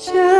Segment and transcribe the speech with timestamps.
[0.00, 0.39] just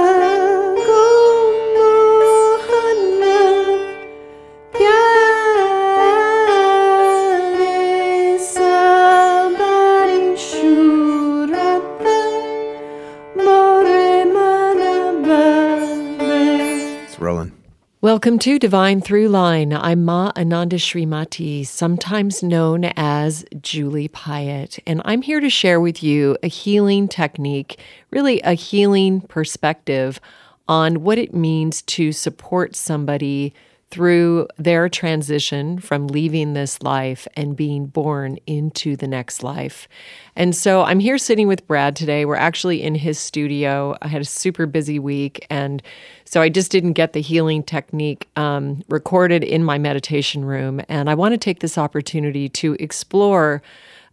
[18.20, 19.72] Welcome to Divine Through Line.
[19.72, 26.02] I'm Ma Ananda Srimati, sometimes known as Julie Piatt, and I'm here to share with
[26.02, 27.80] you a healing technique,
[28.10, 30.20] really a healing perspective
[30.68, 33.54] on what it means to support somebody
[33.90, 39.88] through their transition from leaving this life and being born into the next life.
[40.36, 42.24] And so I'm here sitting with Brad today.
[42.24, 43.96] We're actually in his studio.
[44.00, 45.82] I had a super busy week, and
[46.24, 50.80] so I just didn't get the healing technique um, recorded in my meditation room.
[50.88, 53.62] And I want to take this opportunity to explore.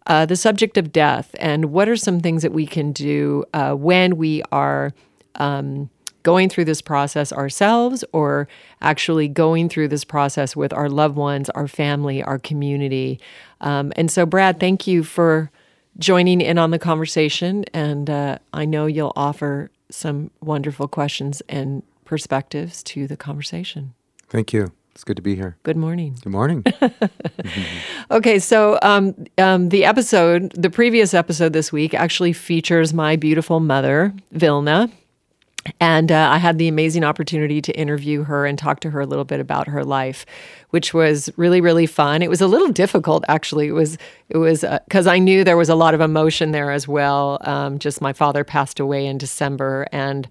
[0.06, 3.74] Uh, the subject of death and what are some things that we can do uh,
[3.74, 4.94] when we are
[5.34, 5.90] um,
[6.28, 8.46] going through this process ourselves or
[8.82, 13.18] actually going through this process with our loved ones, our family, our community.
[13.62, 15.50] Um, and so, Brad, thank you for
[15.98, 17.64] joining in on the conversation.
[17.72, 23.94] And uh, I know you'll offer some wonderful questions and perspectives to the conversation.
[24.28, 24.70] Thank you.
[24.92, 25.56] It's good to be here.
[25.62, 26.18] Good morning.
[26.22, 26.62] Good morning.
[28.10, 33.60] okay, so um, um, the episode, the previous episode this week, actually features my beautiful
[33.60, 34.90] mother, Vilna.
[35.80, 39.06] And uh, I had the amazing opportunity to interview her and talk to her a
[39.06, 40.26] little bit about her life,
[40.70, 42.22] which was really, really fun.
[42.22, 43.68] It was a little difficult, actually.
[43.68, 46.70] It was, it was because uh, I knew there was a lot of emotion there
[46.70, 47.38] as well.
[47.42, 50.28] Um, just my father passed away in December, and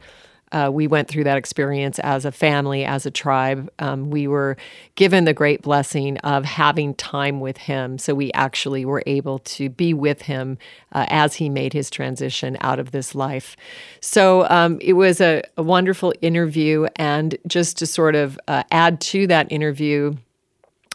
[0.52, 3.70] uh, we went through that experience as a family, as a tribe.
[3.80, 4.56] Um, we were
[4.96, 7.98] given the great blessing of having time with him.
[7.98, 10.58] So we actually were able to be with him
[10.94, 13.58] uh, as he made his transition out of this life.
[14.00, 16.88] So um, it was a, a, wonderful interview.
[16.96, 20.16] And just to sort of uh, add to that interview,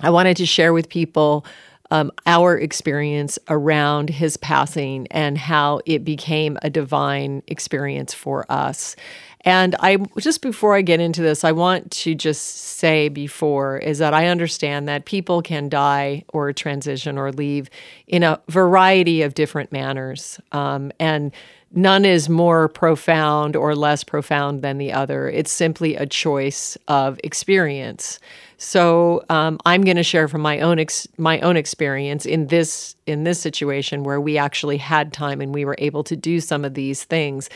[0.00, 1.44] I wanted to share with people.
[1.91, 8.97] Um, our experience around his passing and how it became a divine experience for us.
[9.44, 13.98] And I just before I get into this, I want to just say before is
[13.98, 17.69] that I understand that people can die or transition or leave
[18.06, 20.41] in a variety of different manners.
[20.53, 21.32] Um, and
[21.72, 25.28] none is more profound or less profound than the other.
[25.28, 28.20] It's simply a choice of experience.
[28.59, 32.94] So um, I'm going to share from my own ex- my own experience in this
[33.06, 36.64] in this situation where we actually had time and we were able to do some
[36.64, 37.50] of these things.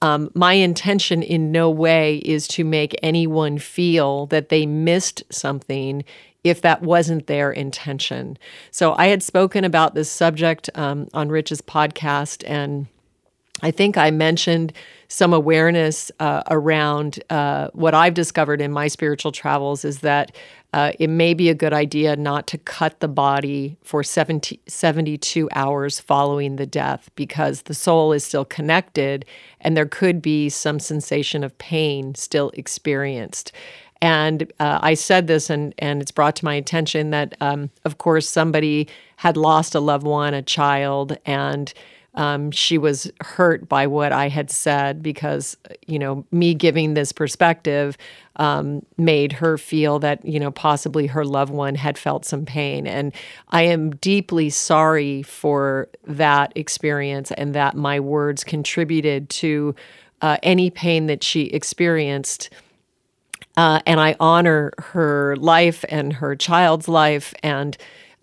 [0.00, 6.04] Um, my intention in no way is to make anyone feel that they missed something
[6.44, 8.38] if that wasn't their intention.
[8.70, 12.86] So I had spoken about this subject um, on Rich's podcast, and
[13.60, 14.72] I think I mentioned
[15.08, 20.36] some awareness uh, around uh, what I've discovered in my spiritual travels is that
[20.72, 25.48] uh, it may be a good idea not to cut the body for 70, 72
[25.54, 29.24] hours following the death because the soul is still connected
[29.60, 33.50] and there could be some sensation of pain still experienced.
[34.00, 37.98] And uh, I said this, and, and it's brought to my attention that, um, of
[37.98, 41.72] course, somebody had lost a loved one, a child, and
[42.14, 47.12] um, she was hurt by what I had said because, you know, me giving this
[47.12, 47.96] perspective
[48.36, 52.86] um, made her feel that, you know, possibly her loved one had felt some pain.
[52.86, 53.12] And
[53.50, 59.74] I am deeply sorry for that experience and that my words contributed to
[60.22, 62.50] uh, any pain that she experienced.
[63.56, 67.76] Uh, and I honor her life and her child's life and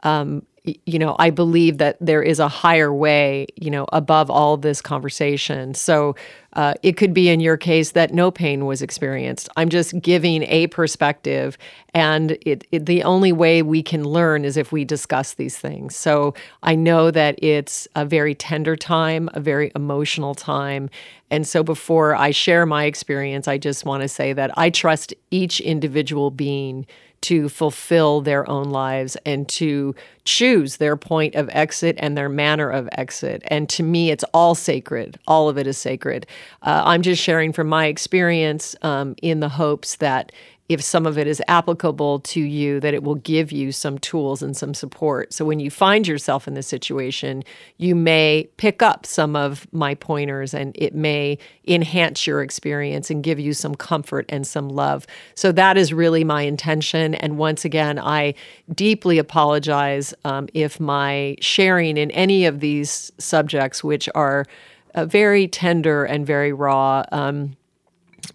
[0.04, 0.46] um,
[0.86, 4.82] you know, I believe that there is a higher way, you know, above all this
[4.82, 5.74] conversation.
[5.74, 6.16] So
[6.54, 9.50] uh, it could be in your case that no pain was experienced.
[9.58, 11.58] I'm just giving a perspective,
[11.94, 15.96] and it, it, the only way we can learn is if we discuss these things.
[15.96, 16.34] So
[16.64, 20.90] I know that it's a very tender time, a very emotional time.
[21.30, 25.14] And so before I share my experience, I just want to say that I trust
[25.32, 26.86] each individual being
[27.26, 29.96] to fulfill their own lives and to
[30.26, 33.42] choose their point of exit and their manner of exit.
[33.48, 35.18] And to me, it's all sacred.
[35.28, 36.28] All of it is sacred.
[36.62, 40.32] Uh, I'm just sharing from my experience um, in the hopes that
[40.68, 44.42] if some of it is applicable to you, that it will give you some tools
[44.42, 45.32] and some support.
[45.32, 47.44] So when you find yourself in this situation,
[47.78, 53.24] you may pick up some of my pointers and it may enhance your experience and
[53.24, 55.06] give you some comfort and some love.
[55.36, 57.14] So that is really my intention.
[57.14, 58.34] And once again, I
[58.74, 64.48] deeply apologize um, if my sharing in any of these subjects, which are
[64.96, 67.56] uh, very tender and very raw, um,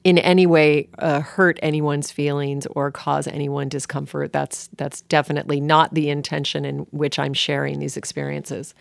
[0.05, 4.33] in any way uh, hurt anyone's feelings or cause anyone discomfort.
[4.33, 8.75] That's that's definitely not the intention in which I'm sharing these experiences.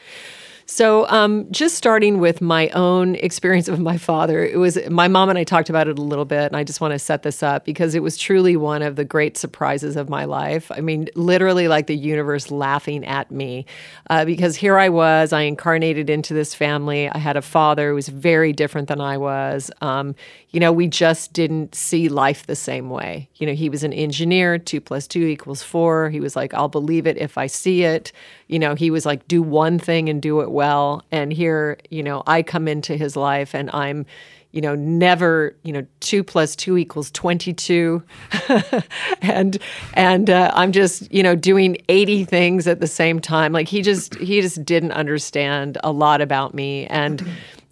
[0.72, 5.30] So, um, just starting with my own experience of my father, it was my mom
[5.30, 7.42] and I talked about it a little bit, and I just want to set this
[7.42, 10.72] up because it was truly one of the great surprises of my life.
[10.72, 13.66] I mean, literally like the universe laughing at me
[14.12, 17.10] uh, because here I was, I incarnated into this family.
[17.10, 19.72] I had a father who was very different than I was.
[19.82, 20.14] Um,
[20.52, 23.30] you know, we just didn't see life the same way.
[23.36, 26.10] You know, he was an engineer, two plus two equals four.
[26.10, 28.12] He was like, I'll believe it if I see it.
[28.48, 31.06] You know, he was like, do one thing and do it well.
[31.10, 34.06] And here, you know, I come into his life and I'm,
[34.52, 38.04] you know, never, you know, two plus two equals 22.
[39.22, 39.58] and,
[39.94, 43.54] and uh, I'm just, you know, doing 80 things at the same time.
[43.54, 46.88] Like he just, he just didn't understand a lot about me.
[46.88, 47.26] And,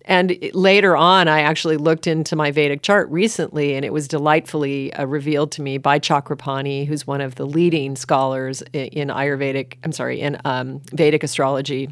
[0.07, 4.93] and later on, I actually looked into my Vedic chart recently, and it was delightfully
[4.93, 9.91] uh, revealed to me by Chakrapani, who's one of the leading scholars in, Ayurvedic, I'm
[9.91, 11.89] sorry, in um, Vedic astrology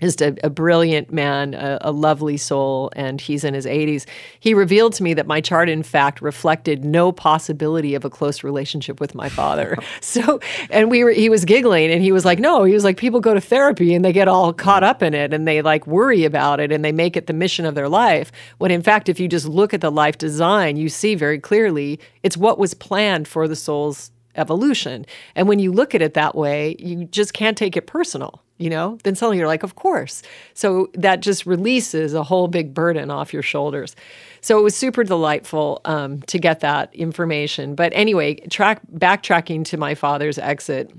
[0.00, 4.06] just a, a brilliant man, a, a, lovely soul, and he's in his 80s.
[4.40, 8.44] He revealed to me that my chart, in fact, reflected no possibility of a close
[8.44, 9.76] relationship with my father.
[10.00, 10.40] so,
[10.70, 13.20] and we were, he was giggling, and he was like, "No," he was like, "People
[13.20, 16.24] go to therapy and they get all caught up in it, and they like worry
[16.24, 19.18] about it, and they make it the mission of their life." When in fact, if
[19.18, 23.28] you just look at the life design, you see very clearly it's what was planned
[23.28, 25.06] for the soul's evolution.
[25.34, 28.70] And when you look at it that way, you just can't take it personal you
[28.70, 30.22] know, then suddenly you're like, of course.
[30.54, 33.94] So that just releases a whole big burden off your shoulders.
[34.40, 37.74] So it was super delightful um, to get that information.
[37.74, 40.90] But anyway, track backtracking to my father's exit.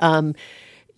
[0.00, 0.34] Um,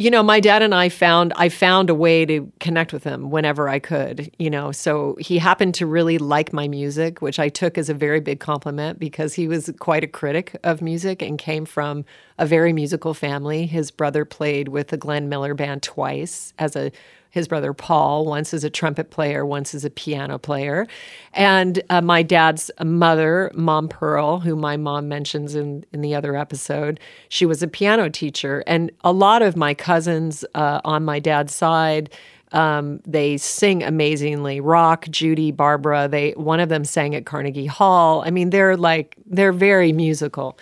[0.01, 3.31] you know, my dad and I found I found a way to connect with him
[3.31, 4.71] whenever I could, you know.
[4.71, 8.39] So he happened to really like my music, which I took as a very big
[8.39, 12.05] compliment because he was quite a critic of music and came from
[12.39, 13.67] a very musical family.
[13.67, 16.93] His brother played with the Glenn Miller band twice as a
[17.39, 20.87] his brother Paul, once as a trumpet player, once as a piano player.
[21.33, 26.37] And uh, my dad's mother, Mom Pearl, who my mom mentions in, in the other
[26.37, 28.63] episode, she was a piano teacher.
[28.67, 32.11] And a lot of my cousins uh, on my dad's side,
[32.53, 34.61] um, they sing amazingly.
[34.61, 36.09] Rock, Judy, Barbara.
[36.09, 38.23] They one of them sang at Carnegie Hall.
[38.25, 40.59] I mean, they're like they're very musical.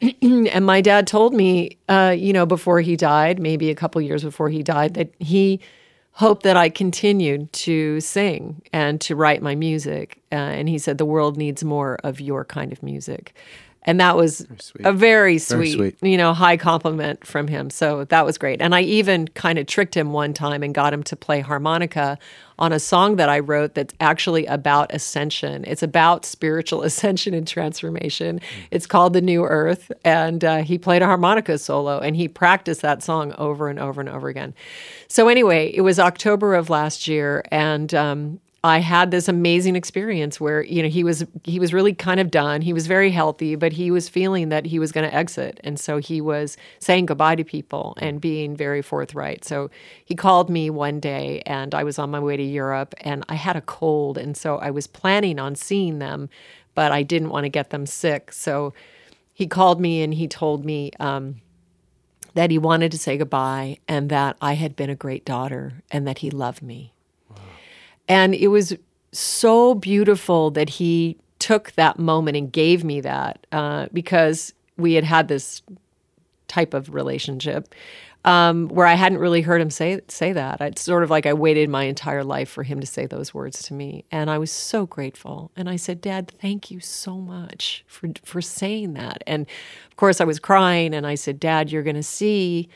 [0.22, 4.22] and my dad told me, uh, you know, before he died, maybe a couple years
[4.22, 5.60] before he died, that he
[6.14, 10.22] hope that I continued to sing and to write my music.
[10.30, 13.34] Uh, and he said, The world needs more of your kind of music.
[13.84, 17.68] And that was very a very sweet, very sweet, you know, high compliment from him.
[17.68, 18.62] So that was great.
[18.62, 22.18] And I even kind of tricked him one time and got him to play harmonica
[22.58, 25.64] on a song that I wrote that's actually about ascension.
[25.66, 28.40] It's about spiritual ascension and transformation.
[28.70, 29.92] It's called The New Earth.
[30.04, 34.00] And uh, he played a harmonica solo and he practiced that song over and over
[34.00, 34.54] and over again.
[35.08, 37.44] So, anyway, it was October of last year.
[37.50, 41.92] And um, I had this amazing experience where you know he was he was really
[41.92, 42.62] kind of done.
[42.62, 45.78] He was very healthy, but he was feeling that he was going to exit, and
[45.78, 49.44] so he was saying goodbye to people and being very forthright.
[49.44, 49.70] So
[50.02, 53.34] he called me one day, and I was on my way to Europe, and I
[53.34, 56.30] had a cold, and so I was planning on seeing them,
[56.74, 58.32] but I didn't want to get them sick.
[58.32, 58.72] So
[59.34, 60.90] he called me and he told me.
[60.98, 61.42] Um,
[62.34, 66.04] that he wanted to say goodbye and that I had been a great daughter and
[66.08, 66.93] that he loved me.
[68.08, 68.76] And it was
[69.12, 75.04] so beautiful that he took that moment and gave me that uh, because we had
[75.04, 75.62] had this
[76.48, 77.74] type of relationship
[78.24, 80.60] um, where I hadn't really heard him say say that.
[80.60, 83.62] It's sort of like I waited my entire life for him to say those words
[83.64, 85.50] to me, and I was so grateful.
[85.56, 89.46] And I said, "Dad, thank you so much for for saying that." And
[89.90, 92.68] of course, I was crying, and I said, "Dad, you're going to see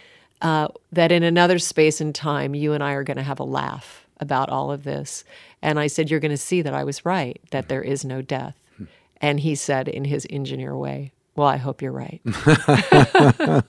[0.42, 3.44] uh, that in another space and time, you and I are going to have a
[3.44, 5.24] laugh." About all of this.
[5.62, 8.22] And I said, You're going to see that I was right, that there is no
[8.22, 8.56] death.
[9.20, 12.20] And he said in his engineer way, Well, I hope you're right.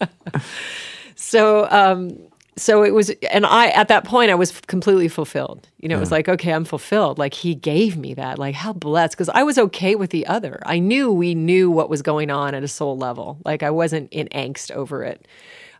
[1.15, 2.17] so, um,
[2.55, 5.67] so it was, and I, at that point, I was completely fulfilled.
[5.77, 7.17] You know, it was like, okay, I'm fulfilled.
[7.17, 8.37] Like he gave me that.
[8.37, 9.13] Like, how blessed.
[9.13, 10.61] Because I was okay with the other.
[10.65, 13.37] I knew we knew what was going on at a soul level.
[13.45, 15.25] Like I wasn't in angst over it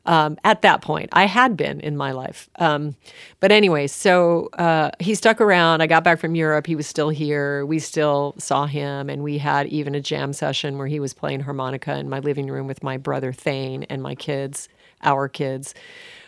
[0.05, 1.09] um, at that point.
[1.13, 2.49] I had been in my life.
[2.57, 2.95] Um,
[3.39, 5.81] but anyway, so uh, he stuck around.
[5.81, 6.67] I got back from Europe.
[6.67, 7.65] He was still here.
[7.65, 11.41] We still saw him, and we had even a jam session where he was playing
[11.41, 14.69] harmonica in my living room with my brother Thane and my kids,
[15.03, 15.73] our kids.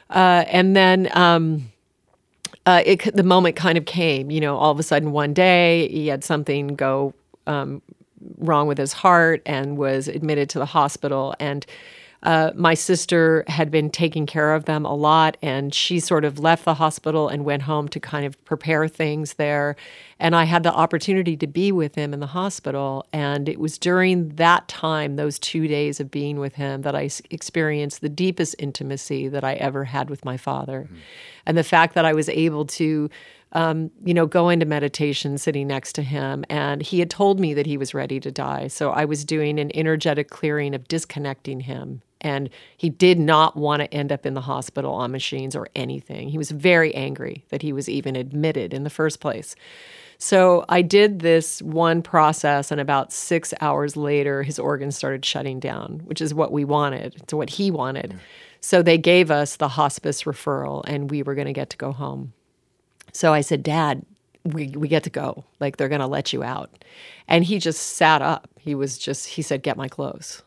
[0.10, 1.72] Uh, and then um,
[2.66, 5.88] uh, it, the moment kind of came, you know, all of a sudden one day
[5.90, 7.13] he had something go
[7.48, 7.82] um,
[8.38, 11.34] wrong with his heart and was admitted to the hospital.
[11.40, 11.66] And
[12.24, 16.38] uh, my sister had been taking care of them a lot, and she sort of
[16.38, 19.75] left the hospital and went home to kind of prepare things there.
[20.20, 23.08] And I had the opportunity to be with him in the hospital.
[23.12, 27.10] And it was during that time, those two days of being with him, that I
[27.32, 30.84] experienced the deepest intimacy that I ever had with my father.
[30.84, 30.98] Mm-hmm.
[31.48, 33.10] And the fact that I was able to
[33.54, 36.46] um, you know, go into meditation sitting next to him.
[36.50, 38.68] And he had told me that he was ready to die.
[38.68, 42.01] So I was doing an energetic clearing of disconnecting him.
[42.22, 46.30] And he did not want to end up in the hospital on machines or anything.
[46.30, 49.56] He was very angry that he was even admitted in the first place.
[50.18, 55.60] So I did this one process, and about six hours later, his organs started shutting
[55.60, 57.16] down, which is what we wanted.
[57.16, 58.12] It's what he wanted.
[58.12, 58.20] Yeah.
[58.60, 61.92] So they gave us the hospice referral, and we were going to get to go
[61.92, 62.34] home.
[63.12, 64.06] So I said, Dad,
[64.44, 65.44] we, we get to go.
[65.60, 66.84] Like they're going to let you out.
[67.28, 68.48] And he just sat up.
[68.60, 70.44] He was just, he said, Get my clothes.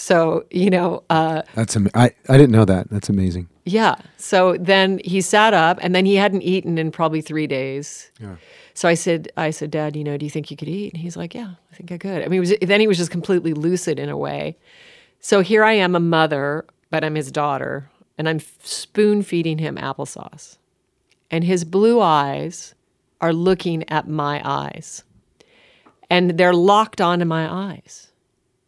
[0.00, 2.88] So, you know, uh, that's, am- I, I didn't know that.
[2.90, 3.48] That's amazing.
[3.66, 3.96] Yeah.
[4.16, 8.10] So then he sat up and then he hadn't eaten in probably three days.
[8.18, 8.36] Yeah.
[8.72, 10.94] So I said, I said, Dad, you know, do you think you could eat?
[10.94, 12.24] And he's like, Yeah, I think I could.
[12.24, 14.56] I mean, was, then he was just completely lucid in a way.
[15.20, 19.76] So here I am, a mother, but I'm his daughter, and I'm spoon feeding him
[19.76, 20.56] applesauce
[21.30, 22.74] and his blue eyes
[23.20, 25.04] are looking at my eyes.
[26.08, 28.10] And they're locked onto my eyes.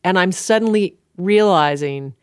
[0.05, 2.15] And I'm suddenly realizing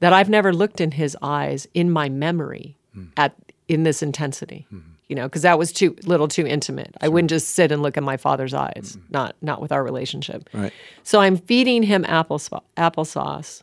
[0.00, 3.10] that I've never looked in his eyes in my memory mm.
[3.16, 3.34] at
[3.68, 4.66] in this intensity.
[4.72, 4.82] Mm.
[5.08, 6.86] You know, because that was too little too intimate.
[6.86, 6.98] Sure.
[7.02, 9.10] I wouldn't just sit and look in my father's eyes, mm.
[9.10, 10.48] not not with our relationship.
[10.52, 10.72] Right.
[11.02, 13.62] So I'm feeding him applesauce, applesauce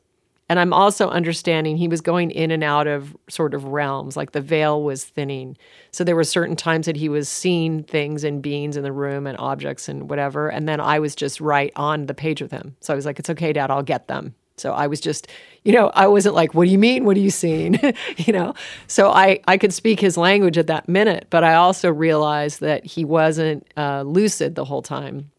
[0.52, 4.34] and I'm also understanding he was going in and out of sort of realms, like
[4.34, 5.56] the veil was thinning.
[5.92, 9.28] So there were certain times that he was seeing things and beings in the room
[9.28, 10.50] and objects and whatever.
[10.50, 12.76] And then I was just right on the page with him.
[12.82, 14.36] So I was like, it's okay, dad, I'll get them.
[14.58, 15.28] So I was just,
[15.64, 17.06] you know, I wasn't like, what do you mean?
[17.06, 17.80] What are you seeing?
[18.18, 18.54] you know?
[18.88, 22.86] So I, I could speak his language at that minute, but I also realized that
[22.86, 25.32] he wasn't uh, lucid the whole time.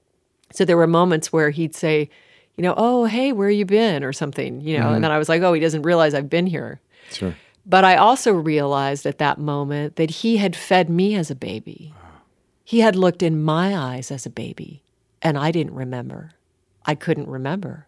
[0.53, 2.11] So there were moments where he'd say,
[2.57, 4.87] you know, oh, hey, where you been or something, you know.
[4.87, 4.95] Mm-hmm.
[4.97, 6.81] And then I was like, oh, he doesn't realize I've been here.
[7.11, 7.35] Sure.
[7.65, 11.95] But I also realized at that moment that he had fed me as a baby.
[12.65, 14.83] He had looked in my eyes as a baby,
[15.21, 16.33] and I didn't remember.
[16.85, 17.87] I couldn't remember.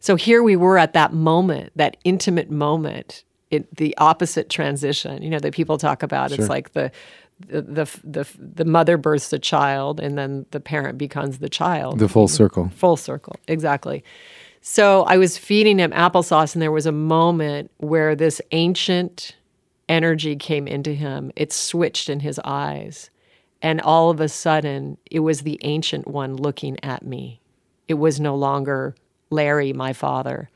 [0.00, 5.30] So here we were at that moment, that intimate moment, it, the opposite transition, you
[5.30, 6.30] know, that people talk about.
[6.30, 6.40] Sure.
[6.40, 6.90] It's like the
[7.40, 11.98] the, the the mother births a child and then the parent becomes the child.
[11.98, 12.70] The full circle.
[12.74, 14.02] Full circle, exactly.
[14.60, 19.36] So I was feeding him applesauce, and there was a moment where this ancient
[19.88, 21.30] energy came into him.
[21.36, 23.10] It switched in his eyes,
[23.62, 27.40] and all of a sudden, it was the ancient one looking at me.
[27.86, 28.94] It was no longer
[29.30, 30.50] Larry, my father.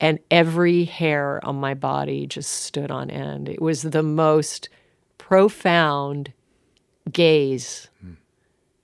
[0.00, 3.48] And every hair on my body just stood on end.
[3.48, 4.70] It was the most
[5.18, 6.32] profound
[7.12, 7.88] gaze.
[8.04, 8.16] Mm.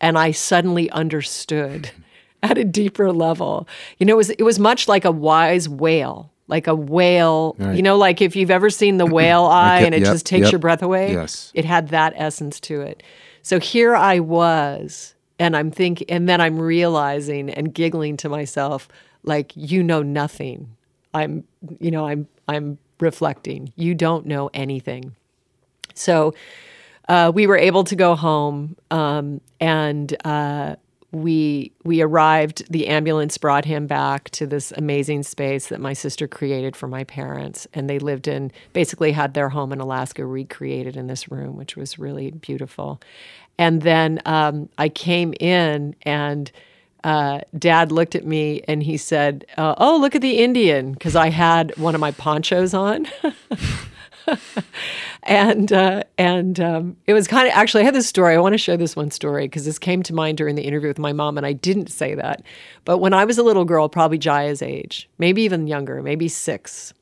[0.00, 1.90] And I suddenly understood
[2.42, 3.66] at a deeper level.
[3.98, 7.56] You know, it was it was much like a wise whale, like a whale.
[7.58, 7.76] Right.
[7.76, 10.44] You know, like if you've ever seen the whale eye and it yep, just takes
[10.44, 10.52] yep.
[10.52, 11.12] your breath away.
[11.12, 13.02] Yes, it had that essence to it.
[13.42, 18.88] So here I was, and I'm thinking, and then I'm realizing and giggling to myself,
[19.26, 20.74] like you know nothing.
[21.12, 21.44] I'm,
[21.80, 23.72] you know, I'm I'm reflecting.
[23.76, 25.14] You don't know anything.
[25.94, 26.34] So
[27.08, 30.76] uh, we were able to go home, um, and uh,
[31.12, 32.70] we we arrived.
[32.70, 37.04] The ambulance brought him back to this amazing space that my sister created for my
[37.04, 38.52] parents, and they lived in.
[38.72, 43.00] Basically, had their home in Alaska recreated in this room, which was really beautiful.
[43.58, 46.50] And then um, I came in and.
[47.06, 51.14] Uh, dad looked at me and he said, uh, "Oh, look at the Indian," because
[51.14, 53.06] I had one of my ponchos on.
[55.22, 58.34] and uh, and um, it was kind of actually I had this story.
[58.34, 60.88] I want to share this one story because this came to mind during the interview
[60.88, 62.42] with my mom, and I didn't say that.
[62.84, 66.92] But when I was a little girl, probably Jaya's age, maybe even younger, maybe six,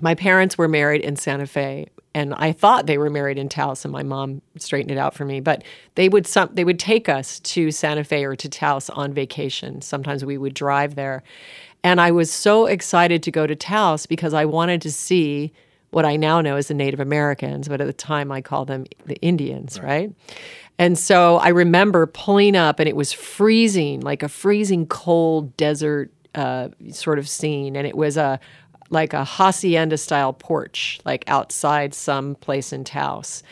[0.00, 3.84] my parents were married in Santa Fe, and I thought they were married in Taos,
[3.84, 5.40] and my mom straightened it out for me.
[5.40, 5.62] But
[5.94, 9.82] they would some they would take us to Santa Fe or to Taos on vacation.
[9.82, 11.22] Sometimes we would drive there,
[11.84, 15.52] and I was so excited to go to Taos because I wanted to see
[15.90, 18.84] what I now know as the Native Americans, but at the time I called them
[19.06, 19.86] the Indians, right?
[19.88, 20.12] right?
[20.78, 26.12] And so I remember pulling up and it was freezing, like a freezing cold desert
[26.34, 27.74] uh, sort of scene.
[27.74, 28.38] And it was a
[28.90, 33.42] like a hacienda style porch, like outside some place in Taos.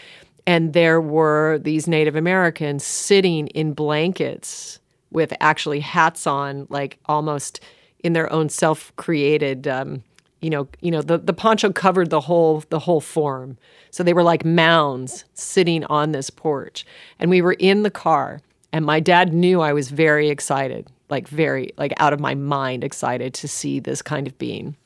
[0.47, 4.78] And there were these Native Americans sitting in blankets
[5.11, 7.61] with actually hats on, like almost
[8.05, 9.66] in their own self-created.
[9.66, 10.02] Um,
[10.40, 13.57] you know, you know, the, the poncho covered the whole the whole form.
[13.90, 16.85] So they were like mounds sitting on this porch.
[17.19, 18.40] And we were in the car,
[18.73, 22.85] and my dad knew I was very excited, like very like out of my mind
[22.85, 24.76] excited to see this kind of being.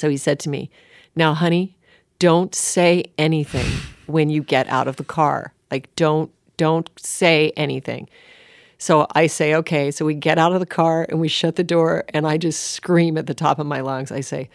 [0.00, 0.70] So he said to me,
[1.14, 1.76] "Now, honey,
[2.18, 3.66] don't say anything
[4.06, 5.52] when you get out of the car.
[5.70, 8.08] Like don't don't say anything."
[8.78, 9.90] So I say, okay.
[9.90, 12.70] So we get out of the car and we shut the door, and I just
[12.70, 14.10] scream at the top of my lungs.
[14.10, 14.48] I say,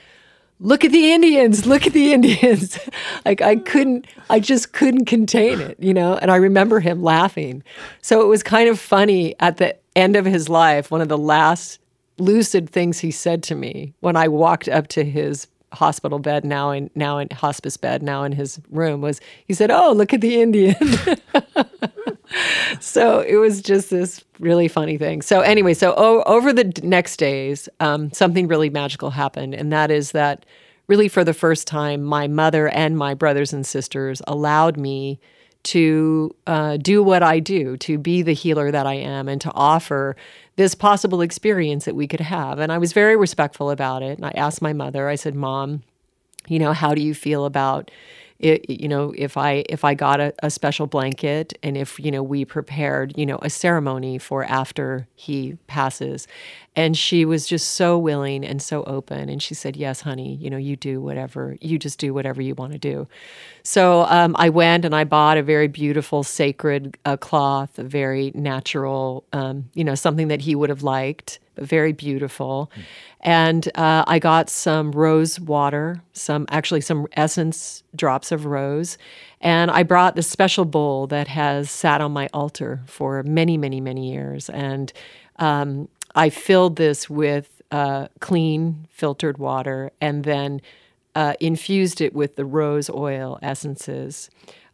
[0.59, 2.79] look at the Indians, look at the Indians.
[3.23, 6.15] like I couldn't, I just couldn't contain it, you know?
[6.17, 7.63] And I remember him laughing.
[8.01, 11.17] So it was kind of funny at the end of his life, one of the
[11.17, 11.79] last
[12.17, 16.71] lucid things he said to me when I walked up to his hospital bed now
[16.71, 20.21] in now in hospice bed now in his room was he said oh look at
[20.21, 20.75] the indian
[22.79, 25.21] so it was just this really funny thing.
[25.21, 29.91] So anyway, so o- over the next days, um, something really magical happened, and that
[29.91, 30.45] is that
[30.87, 35.19] really for the first time, my mother and my brothers and sisters allowed me
[35.63, 39.51] to uh, do what I do, to be the healer that I am, and to
[39.53, 40.15] offer
[40.55, 42.59] this possible experience that we could have.
[42.59, 44.17] And I was very respectful about it.
[44.17, 45.83] And I asked my mother, I said, Mom,
[46.47, 47.91] you know, how do you feel about
[48.39, 52.11] it, you know, if I if I got a, a, special blanket and if you
[52.11, 56.27] know we prepared, you know, a ceremony for after he passes,
[56.75, 60.49] and she was just so willing and so open, and she said, "Yes, honey, you
[60.49, 63.07] know, you do whatever you just do whatever you want to do."
[63.63, 68.31] So um, I went and I bought a very beautiful sacred uh, cloth, a very
[68.35, 72.71] natural, um, you know, something that he would have liked very beautiful.
[72.75, 72.83] Mm.
[73.21, 78.97] And uh, I got some rose water, some actually some essence drops of rose.
[79.41, 83.81] And I brought this special bowl that has sat on my altar for many, many,
[83.81, 84.49] many years.
[84.49, 84.93] And
[85.37, 90.61] um, I filled this with uh, clean, filtered water and then
[91.13, 94.29] uh, infused it with the rose oil essences.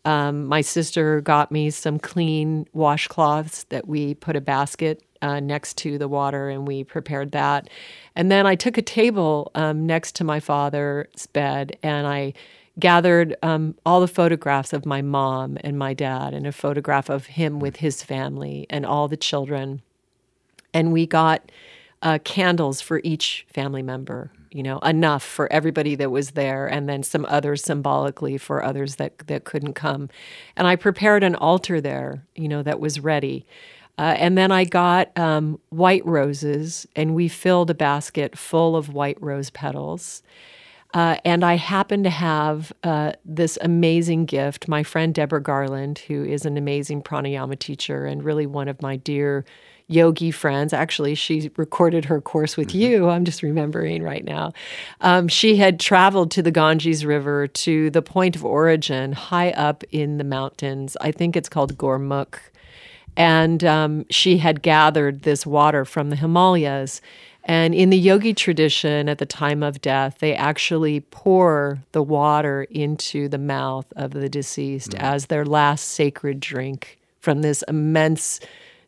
[0.06, 5.78] Um, my sister got me some clean washcloths that we put a basket uh, next
[5.78, 7.70] to the water, and we prepared that.
[8.16, 12.34] And then I took a table um, next to my father's bed, and I
[12.80, 17.28] gathered um, all the photographs of my mom and my dad, and a photograph of
[17.28, 19.84] him with his family and all the children.
[20.74, 21.52] And we got
[22.02, 26.90] uh, candles for each family member, you know, enough for everybody that was there, and
[26.90, 30.10] then some others symbolically for others that, that couldn't come.
[30.56, 33.46] And I prepared an altar there, you know, that was ready.
[33.98, 38.90] Uh, and then I got um, white roses, and we filled a basket full of
[38.90, 40.24] white rose petals.
[40.94, 44.68] Uh, and I happened to have uh, this amazing gift.
[44.68, 48.98] My friend Deborah Garland, who is an amazing pranayama teacher and really one of my
[48.98, 49.46] dear
[49.92, 50.74] yogi friends.
[50.74, 52.80] Actually, she recorded her course with mm-hmm.
[52.80, 53.10] you.
[53.10, 54.54] I'm just remembering right now.
[55.02, 59.84] Um, she had traveled to the Ganges River to the point of origin, high up
[59.92, 60.96] in the mountains.
[61.02, 62.40] I think it's called Gomukh
[63.18, 67.02] and um, she had gathered this water from the Himalayas.
[67.44, 72.64] And in the yogi tradition, at the time of death, they actually pour the water
[72.70, 75.04] into the mouth of the deceased mm-hmm.
[75.04, 78.40] as their last sacred drink from this immense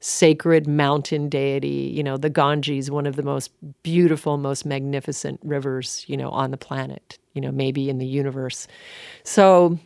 [0.03, 1.89] sacred mountain deity.
[1.95, 3.51] You know, the Ganges, one of the most
[3.83, 8.67] beautiful, most magnificent rivers, you know, on the planet, you know, maybe in the universe.
[9.23, 9.79] So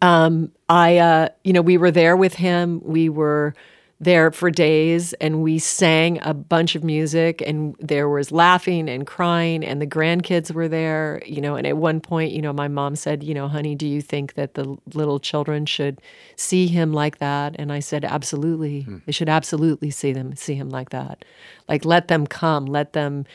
[0.00, 2.80] um, I, uh, you know, we were there with him.
[2.82, 3.54] We were
[4.00, 9.08] there for days and we sang a bunch of music and there was laughing and
[9.08, 12.68] crying and the grandkids were there you know and at one point you know my
[12.68, 16.00] mom said you know honey do you think that the little children should
[16.36, 17.56] see him like that?
[17.58, 18.82] And i said absolutely.
[18.82, 18.98] Hmm.
[19.04, 21.24] they should absolutely see them see him like that.
[21.68, 23.26] Like let them come let them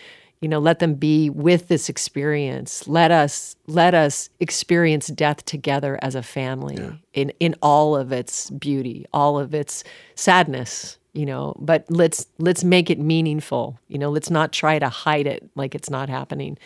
[0.43, 2.86] you know let them be with this experience.
[2.86, 6.91] Let us let us experience death together as a family yeah.
[7.13, 11.56] in in all of its beauty all of its sadness you know.
[11.60, 14.10] But let's let's make it meaningful you know.
[14.10, 16.58] Let's not try to hide it like it's not happening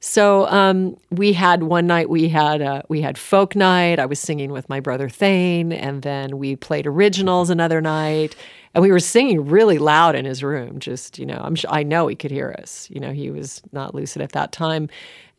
[0.00, 3.98] so um, we had one night we had uh, we had folk night.
[3.98, 8.36] I was singing with my brother Thane, and then we played originals another night,
[8.74, 10.78] and we were singing really loud in his room.
[10.78, 12.88] Just you know, I'm I know he could hear us.
[12.90, 14.88] You know, he was not lucid at that time.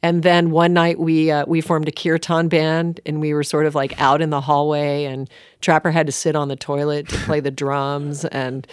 [0.02, 3.66] And then one night we uh, we formed a kirtan band, and we were sort
[3.66, 5.30] of like out in the hallway, and
[5.62, 8.66] Trapper had to sit on the toilet to play the drums, and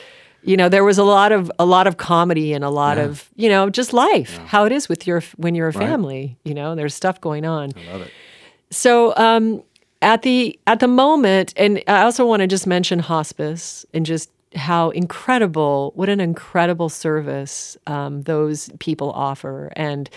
[0.46, 3.04] you know there was a lot of a lot of comedy and a lot yeah.
[3.04, 4.46] of you know just life, yeah.
[4.46, 6.20] how it is with your when you're a family.
[6.20, 6.36] Right.
[6.44, 7.72] You know, there's stuff going on.
[7.76, 8.10] I love it.
[8.70, 9.62] So um,
[10.02, 14.30] at the at the moment, and I also want to just mention hospice and just
[14.54, 20.08] how incredible, what an incredible service um, those people offer, and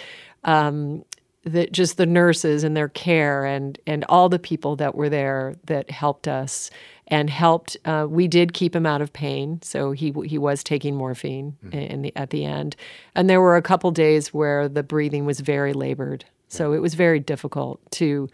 [0.43, 1.03] um,
[1.43, 5.55] the, just the nurses and their care, and and all the people that were there
[5.65, 6.69] that helped us
[7.09, 7.77] and helped.
[7.85, 12.01] Uh, we did keep him out of pain, so he he was taking morphine in
[12.03, 12.75] the, at the end,
[13.15, 16.93] and there were a couple days where the breathing was very labored, so it was
[16.93, 18.29] very difficult to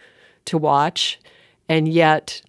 [0.45, 1.19] to watch,
[1.67, 2.41] and yet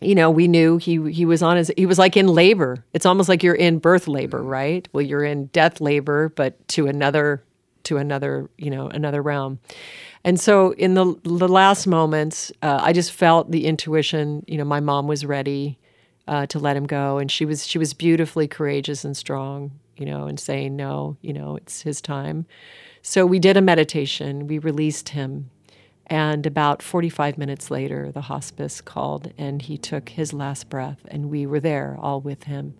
[0.00, 2.84] you know, we knew he he was on his he was like in labor.
[2.92, 4.88] It's almost like you're in birth labor, right?
[4.92, 7.42] Well, you're in death labor, but to another
[7.84, 9.58] to another, you know, another realm.
[10.24, 14.64] And so in the the last moments, uh, I just felt the intuition, you know,
[14.64, 15.78] my mom was ready
[16.28, 20.04] uh, to let him go and she was she was beautifully courageous and strong, you
[20.04, 22.46] know, and saying no, you know, it's his time.
[23.02, 24.46] So we did a meditation.
[24.46, 25.50] We released him
[26.10, 31.30] and about 45 minutes later, the hospice called and he took his last breath, and
[31.30, 32.74] we were there all with him.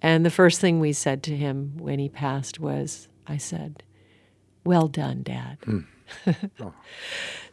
[0.00, 3.82] And the first thing we said to him when he passed was, I said,
[4.64, 5.58] Well done, Dad.
[5.62, 5.86] Mm.
[6.60, 6.72] oh.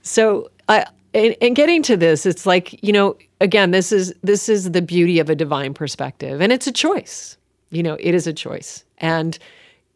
[0.02, 4.72] So, I, in getting to this, it's like, you know, again, this is this is
[4.72, 7.38] the beauty of a divine perspective, and it's a choice.
[7.70, 8.84] You know, it is a choice.
[9.00, 9.38] And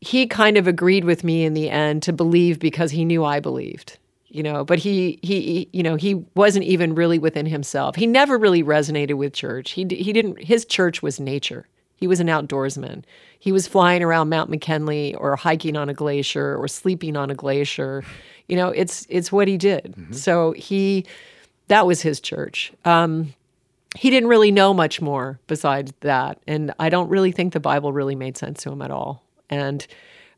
[0.01, 3.39] he kind of agreed with me in the end to believe because he knew I
[3.39, 3.97] believed
[4.31, 8.37] you know but he he you know he wasn't even really within himself he never
[8.37, 13.03] really resonated with church he he didn't his church was nature he was an outdoorsman
[13.39, 17.35] he was flying around mount mckinley or hiking on a glacier or sleeping on a
[17.35, 18.03] glacier
[18.51, 20.13] you know it's it's what he did mm-hmm.
[20.13, 21.05] so he
[21.67, 23.33] that was his church um,
[23.95, 27.91] he didn't really know much more besides that and i don't really think the bible
[27.93, 29.87] really made sense to him at all and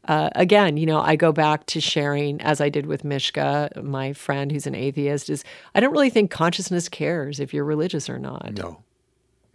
[0.08, 4.12] uh, again, you know, I go back to sharing, as I did with Mishka, my
[4.12, 8.20] friend who's an atheist, is I don't really think consciousness cares if you're religious or
[8.20, 8.54] not.
[8.54, 8.82] No.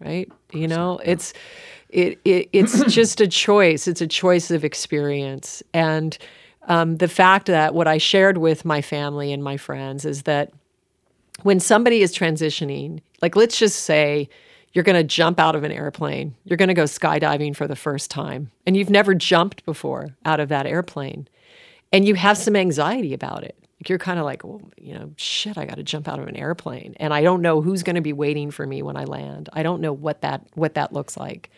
[0.01, 0.31] Right?
[0.53, 1.35] You know, it's
[1.90, 3.87] it, it it's just a choice.
[3.87, 5.62] It's a choice of experience.
[5.75, 6.16] And
[6.68, 10.52] um, the fact that what I shared with my family and my friends is that
[11.42, 14.28] when somebody is transitioning, like let's just say
[14.72, 16.37] you're going to jump out of an airplane.
[16.44, 20.40] You're going to go skydiving for the first time, and you've never jumped before out
[20.40, 21.26] of that airplane.
[21.90, 23.57] And you have some anxiety about it.
[23.81, 26.28] Like you're kind of like, well, you know, shit, I got to jump out of
[26.28, 29.04] an airplane, and I don't know who's going to be waiting for me when I
[29.04, 29.48] land.
[29.52, 31.50] I don't know what that what that looks like.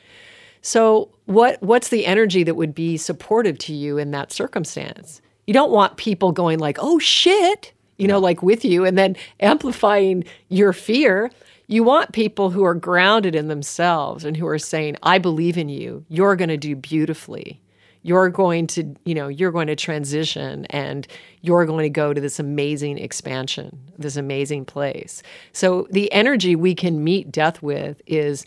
[0.63, 5.21] So, what what's the energy that would be supportive to you in that circumstance?
[5.47, 9.17] You don't want people going like, "Oh shit," you know, like with you and then
[9.41, 11.31] amplifying your fear.
[11.67, 15.69] You want people who are grounded in themselves and who are saying, I believe in
[15.69, 16.05] you.
[16.09, 17.61] You're going to do beautifully.
[18.03, 21.07] You're going to, you know, you're going to transition and
[21.43, 25.23] you're going to go to this amazing expansion, this amazing place.
[25.53, 28.47] So the energy we can meet death with is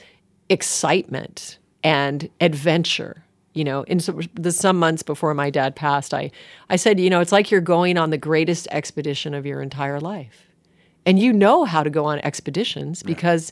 [0.50, 4.00] excitement and adventure you know in
[4.36, 6.32] the some months before my dad passed i
[6.70, 10.00] i said you know it's like you're going on the greatest expedition of your entire
[10.00, 10.48] life
[11.06, 13.52] and you know how to go on expeditions because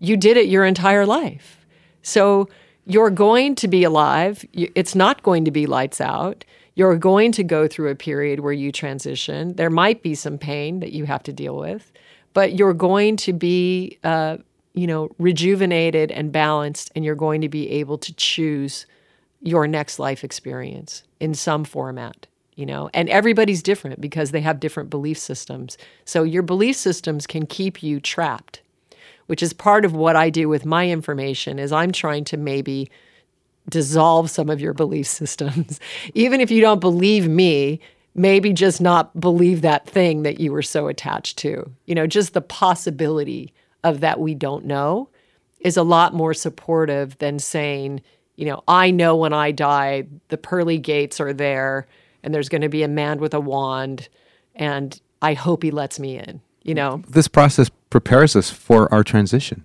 [0.00, 1.66] you did it your entire life.
[2.02, 2.48] So
[2.86, 4.44] you're going to be alive.
[4.52, 6.44] It's not going to be lights out.
[6.74, 9.54] You're going to go through a period where you transition.
[9.54, 11.92] There might be some pain that you have to deal with,
[12.32, 14.38] but you're going to be, uh,
[14.74, 18.86] you know, rejuvenated and balanced, and you're going to be able to choose
[19.42, 22.90] your next life experience in some format you know?
[22.92, 25.78] And everybody's different because they have different belief systems.
[26.04, 28.60] So your belief systems can keep you trapped
[29.30, 32.90] which is part of what i do with my information is i'm trying to maybe
[33.68, 35.78] dissolve some of your belief systems.
[36.14, 37.80] Even if you don't believe me
[38.16, 41.70] maybe just not believe that thing that you were so attached to.
[41.86, 45.08] You know just the possibility of that we don't know
[45.60, 48.00] is a lot more supportive than saying
[48.36, 51.86] you know i know when i die the pearly gates are there
[52.22, 54.08] and there's going to be a man with a wand
[54.54, 57.02] and I hope he lets me in, you know.
[57.08, 59.64] This process prepares us for our transition.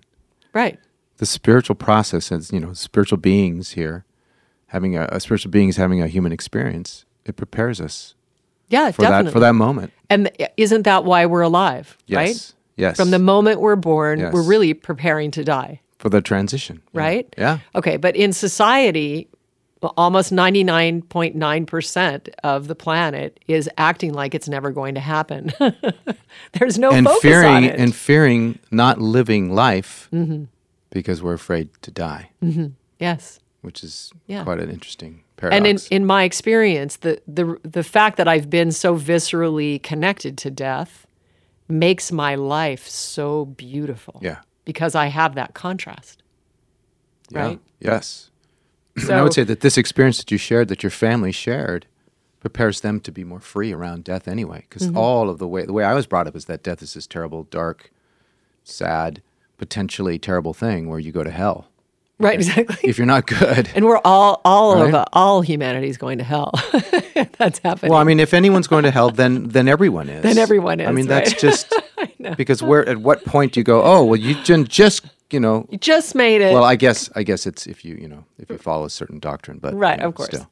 [0.54, 0.80] Right.
[1.18, 4.06] The spiritual process as, you know, spiritual beings here
[4.68, 8.16] having a, a spiritual beings having a human experience, it prepares us.
[8.68, 9.26] Yeah, for definitely.
[9.26, 9.94] that for that moment.
[10.10, 12.18] And isn't that why we're alive, yes.
[12.18, 12.54] right?
[12.78, 12.98] Yes.
[12.98, 14.34] From the moment we're born, yes.
[14.34, 15.82] we're really preparing to die.
[16.00, 16.82] For the transition.
[16.94, 17.34] Right?
[17.38, 17.60] Yeah.
[17.74, 19.30] Okay, but in society,
[19.98, 25.54] almost 99.9% of the planet is acting like it's never going to happen.
[26.54, 27.66] There's no and focus fearing.
[27.66, 30.46] And fearing not living life mm-hmm.
[30.90, 32.32] because we're afraid to die.
[32.44, 32.68] Mm-hmm.
[33.00, 33.40] Yes.
[33.62, 34.44] Which is yeah.
[34.44, 35.58] quite an interesting paradox.
[35.58, 40.38] And in, in my experience, the, the, the fact that I've been so viscerally connected
[40.40, 41.05] to death
[41.68, 44.20] makes my life so beautiful.
[44.22, 44.40] Yeah.
[44.66, 46.24] Because I have that contrast.
[47.30, 47.40] Yeah.
[47.40, 47.60] right?
[47.80, 48.30] Yes.
[48.96, 51.86] and I would say that this experience that you shared, that your family shared,
[52.40, 54.66] prepares them to be more free around death anyway.
[54.70, 54.98] Because Mm-hmm.
[54.98, 57.08] all of the way the way I was brought up is that death is this
[57.08, 57.92] terrible, dark,
[58.64, 59.22] sad,
[59.58, 61.70] potentially terrible thing where you go to hell
[62.18, 62.90] Right, exactly.
[62.90, 63.70] if you're not good.
[63.76, 66.52] and we're all all of uh, all humanity is going to hell.
[67.38, 67.92] That's happening.
[67.92, 70.24] well, I mean, if anyone's going to hell, then then everyone is.
[70.24, 70.88] Then everyone is.
[70.88, 71.40] I mean, is, that's right?
[71.40, 71.74] just
[72.38, 73.84] because where at what point do you go?
[73.84, 75.68] Oh, well, you just you know.
[75.70, 76.54] you just made it.
[76.54, 79.20] Well, I guess I guess it's if you you know if you follow a certain
[79.20, 80.30] doctrine, but Right, you know, of course.
[80.30, 80.50] still.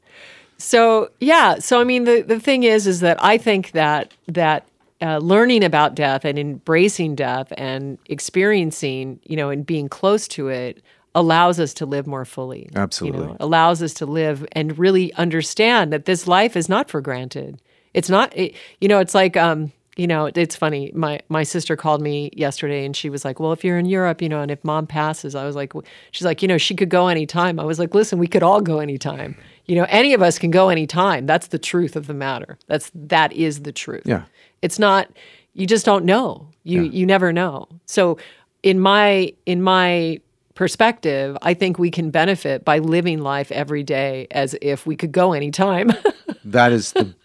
[0.57, 4.67] So yeah, so I mean the the thing is is that I think that that
[5.01, 10.49] uh, learning about death and embracing death and experiencing you know and being close to
[10.49, 10.81] it
[11.15, 12.69] allows us to live more fully.
[12.71, 13.27] you Absolutely.
[13.27, 17.61] know, allows us to live and really understand that this life is not for granted.
[17.93, 18.35] It's not.
[18.35, 19.71] It, you know, it's like um.
[19.95, 20.91] You know, it's funny.
[20.95, 24.23] My my sister called me yesterday, and she was like, "Well, if you're in Europe,
[24.23, 25.71] you know, and if mom passes, I was like,
[26.09, 28.59] she's like, you know, she could go anytime." I was like, "Listen, we could all
[28.59, 29.35] go anytime.
[29.67, 31.27] You know, any of us can go anytime.
[31.27, 32.57] That's the truth of the matter.
[32.65, 34.01] That's that is the truth.
[34.05, 34.23] Yeah.
[34.63, 35.09] It's not.
[35.53, 36.47] You just don't know.
[36.63, 37.67] You you never know.
[37.85, 38.17] So,
[38.63, 40.19] in my in my
[40.55, 45.11] perspective, I think we can benefit by living life every day as if we could
[45.11, 45.91] go anytime.
[46.45, 47.15] That is the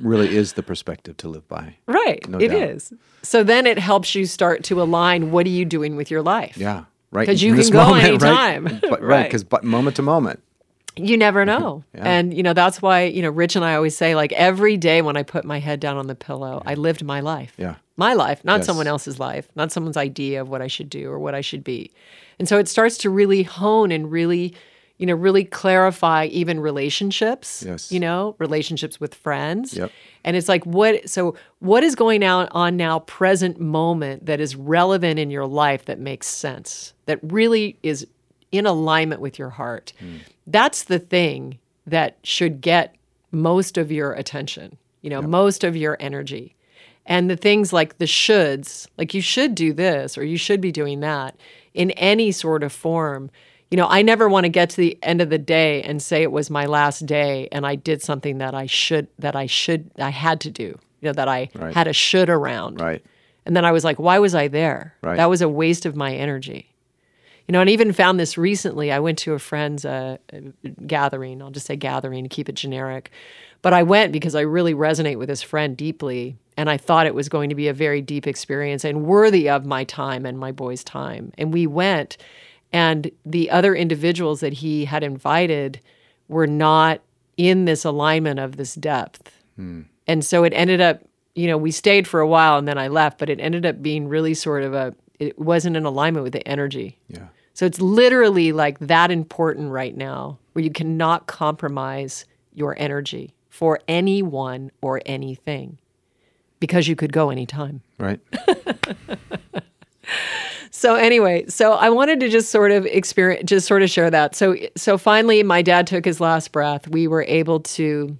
[0.00, 1.76] really is the perspective to live by.
[1.86, 2.26] right.
[2.28, 2.56] No It doubt.
[2.62, 2.92] is.
[3.22, 6.56] So then it helps you start to align what are you doing with your life?
[6.56, 7.22] Yeah, Right.
[7.24, 8.64] Because you In can go moment, anytime.
[8.66, 9.22] Right, but, right, Right.
[9.24, 10.42] because but moment to moment.
[10.96, 11.82] You never know.
[11.94, 12.02] Yeah.
[12.04, 15.02] And, you know, that's why, you know, Rich and I always say, like, every day
[15.02, 17.52] when I put my head down on the pillow, I lived my life.
[17.56, 17.76] Yeah.
[17.96, 18.66] My life, not Yes.
[18.66, 21.64] someone else's life, not someone's idea of what I should do or what I should
[21.64, 21.90] be.
[22.38, 24.54] And so it starts to really hone and really,
[24.98, 27.64] you know, really clarify even relationships.
[27.66, 27.90] Yes.
[27.90, 29.76] You know, relationships with friends.
[29.76, 29.90] Yep.
[30.24, 35.18] And it's like, what, so what is going on now, present moment that is relevant
[35.18, 38.06] in your life that makes sense, that really is
[38.52, 39.92] in alignment with your heart?
[39.98, 40.18] Hmm.
[40.46, 42.94] That's the thing that should get
[43.30, 46.54] most of your attention, you know, most of your energy.
[47.06, 50.72] And the things like the shoulds, like you should do this or you should be
[50.72, 51.36] doing that
[51.74, 53.30] in any sort of form.
[53.70, 56.22] You know, I never want to get to the end of the day and say
[56.22, 59.90] it was my last day and I did something that I should, that I should,
[59.98, 61.74] I had to do, you know, that I Right.
[61.74, 62.80] had a should around.
[62.80, 63.04] Right.
[63.44, 64.94] And then I was like, why was I there?
[65.02, 65.16] Right.
[65.16, 66.73] That was a waste of my energy.
[67.48, 68.90] You know, and I even found this recently.
[68.90, 70.16] I went to a friend's uh,
[70.86, 71.42] gathering.
[71.42, 73.10] I'll just say gathering to keep it generic.
[73.60, 76.36] But I went because I really resonate with this friend deeply.
[76.56, 79.66] And I thought it was going to be a very deep experience and worthy of
[79.66, 81.32] my time and my boy's time.
[81.36, 82.16] And we went,
[82.72, 85.80] and the other individuals that he had invited
[86.28, 87.00] were not
[87.36, 89.32] in this alignment of this depth.
[90.06, 91.02] And so it ended up,
[91.34, 93.82] you know, we stayed for a while and then I left, but it ended up
[93.82, 96.98] being really sort of a, it wasn't in alignment with the energy.
[97.08, 97.26] Yeah.
[97.52, 103.80] So it's literally like that important right now where you cannot compromise your energy for
[103.86, 105.78] anyone or anything
[106.58, 107.82] because you could go anytime.
[107.98, 108.20] Right.
[110.76, 114.34] So anyway, so I wanted to just sort of experience, just sort of share that.
[114.34, 116.88] So so finally, my dad took his last breath.
[116.88, 118.18] We were able to.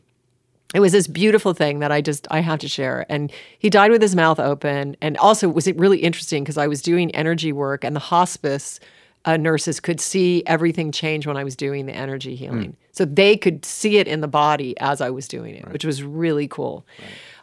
[0.75, 3.07] It was this beautiful thing that I just I have to share.
[3.09, 4.97] And he died with his mouth open.
[5.01, 8.81] And also, was it really interesting because I was doing energy work, and the hospice
[9.25, 12.77] uh, nurses could see everything change when I was doing the energy healing.
[12.93, 16.03] So they could see it in the body as I was doing it, which was
[16.03, 16.85] really cool.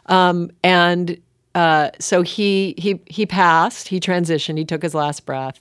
[0.06, 1.20] Um, and
[1.54, 3.88] uh, so he he he passed.
[3.88, 4.58] He transitioned.
[4.58, 5.60] He took his last breath,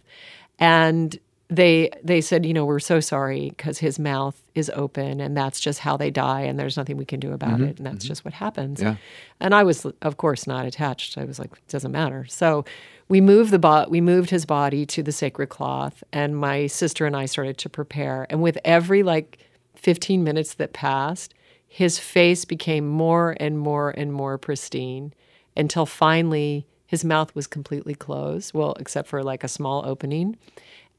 [0.60, 1.18] and
[1.52, 5.60] they they said, you know, we're so sorry because his mouth is open, and that's
[5.60, 7.66] just how they die, and there's nothing we can do about mm-hmm.
[7.66, 8.08] it, and that's mm-hmm.
[8.08, 8.82] just what happens.
[8.82, 8.96] Yeah.
[9.42, 11.18] And I was, of course, not attached.
[11.18, 12.26] I was like, it doesn't matter.
[12.30, 12.64] So
[13.10, 17.06] we moved the bo- we moved his body to the sacred cloth, and my sister
[17.06, 18.28] and I started to prepare.
[18.30, 19.38] And with every like
[19.76, 21.34] 15 minutes that passed,
[21.68, 25.14] his face became more and more and more pristine
[25.58, 28.54] until finally his mouth was completely closed.
[28.54, 30.38] Well, except for like a small opening.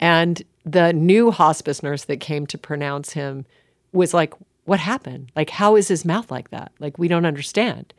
[0.02, 3.46] And the new hospice nurse that came to pronounce him
[3.92, 4.34] was like,
[4.64, 5.30] What happened?
[5.36, 6.72] Like, how is his mouth like that?
[6.80, 7.94] Like, we don't understand.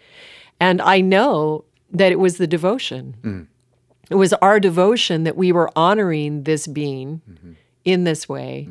[0.60, 3.16] And I know that it was the devotion.
[3.22, 3.44] Mm-hmm.
[4.10, 7.54] It was our devotion that we were honoring this being mm-hmm.
[7.86, 8.68] in this way.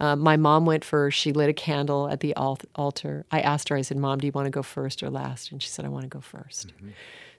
[0.00, 1.18] Uh, my mom went first.
[1.18, 3.26] She lit a candle at the al- altar.
[3.32, 5.50] I asked her, I said, Mom, do you want to go first or last?
[5.50, 6.66] And she said, I want to go 1st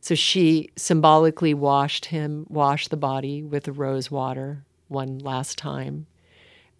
[0.02, 6.06] So she symbolically washed him, washed the body with the rose water one last time.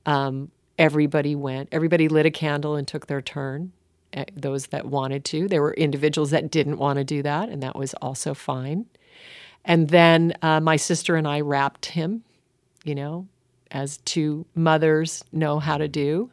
[0.06, 3.72] Um, everybody went, everybody lit a candle and took their turn.
[4.14, 5.48] eh, Those that wanted to.
[5.48, 8.86] There were individuals that didn't want to do that, and that was also fine.
[9.66, 12.24] And then uh, my sister and I wrapped him,
[12.84, 13.28] you know,
[13.72, 16.32] as two mothers know how to do.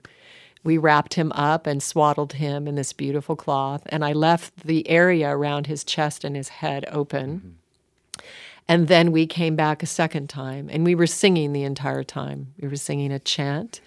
[0.65, 4.89] We wrapped him up and swaddled him in this beautiful cloth, and I left the
[4.89, 7.59] area around his chest and his head open.
[8.69, 12.53] And then we came back a second time, and we were singing the entire time.
[12.61, 13.81] We were singing a chant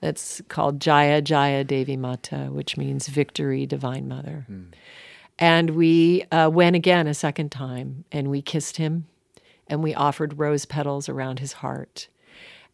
[0.00, 4.46] that's called Jaya Jaya Devi Mata, which means victory, divine mother.
[5.38, 9.06] And we uh, went again a second time, and we kissed him,
[9.68, 12.08] and we offered rose petals around his heart.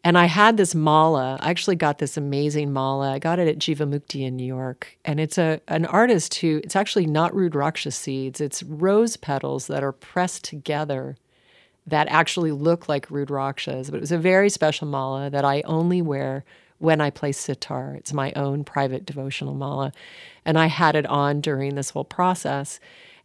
[0.01, 1.37] And I had this mala.
[1.41, 3.11] I actually got this amazing mala.
[3.11, 4.97] I got it at Jivamukti in New York.
[5.03, 8.39] And it's a an artist who it's actually not Rudraksha seeds.
[8.39, 11.17] It's rose petals that are pressed together
[11.89, 13.89] that actually look like Rudrakshas.
[13.89, 16.43] But it was a very special mala that I only wear
[16.79, 17.95] when I play sitar.
[17.95, 19.91] It's my own private devotional mala.
[20.45, 22.79] And I had it on during this whole process.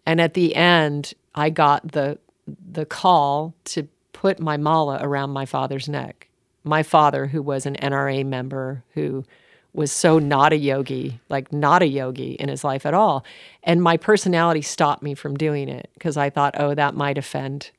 [0.06, 5.46] And at the end, I got the the call to put my mala around my
[5.46, 6.28] father's neck
[6.64, 9.24] my father, who was an NRA member, who
[9.74, 13.24] was so not a yogi, like not a yogi in his life at all.
[13.62, 17.70] And my personality stopped me from doing it because I thought, oh, that might offend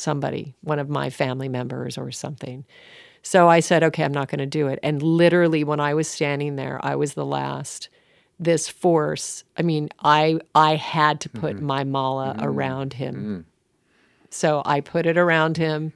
[0.00, 2.64] somebody, one of my family members or something.
[3.22, 4.78] So I said, okay, I'm not going to do it.
[4.82, 7.88] And literally, when I was standing there, I was the last.
[8.38, 11.66] This force, I mean, I I had to put mm-hmm.
[11.66, 12.44] my mala mm-hmm.
[12.44, 13.14] around him.
[13.14, 13.40] Mm-hmm.
[14.30, 15.92] So I put it around him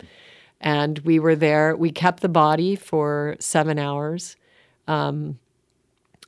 [0.64, 1.76] and we were there.
[1.76, 4.36] We kept the body for seven hours.
[4.88, 5.38] Um,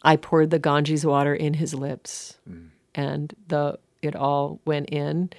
[0.02, 2.68] I poured the Ganges water in his lips, mm.
[2.94, 5.30] and the it all went in.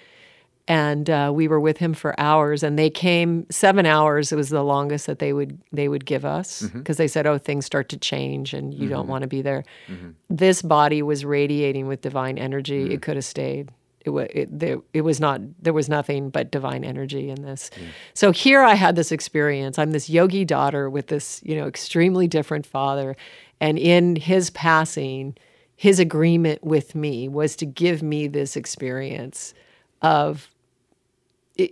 [0.68, 4.34] And uh, we were with him for hours, and they came seven hours.
[4.34, 6.94] It was the longest that they would they would give us because mm-hmm.
[6.94, 8.90] they said, "Oh, things start to change, and you mm-hmm.
[8.90, 10.10] don't want to be there." Mm-hmm.
[10.30, 12.94] This body was radiating with divine energy.
[12.94, 13.02] It mm.
[13.02, 13.72] could have stayed
[14.08, 17.70] it was it, there, it was not there was nothing but divine energy in this
[17.76, 17.88] mm.
[18.14, 22.28] so here i had this experience i'm this yogi daughter with this you know extremely
[22.28, 23.16] different father
[23.60, 25.36] and in his passing
[25.76, 29.54] his agreement with me was to give me this experience
[30.02, 30.50] of